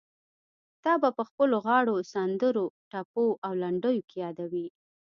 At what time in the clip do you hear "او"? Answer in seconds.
3.45-3.51